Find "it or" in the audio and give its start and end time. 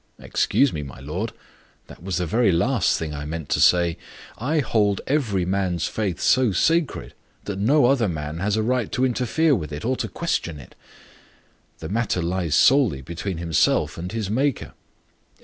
9.71-9.95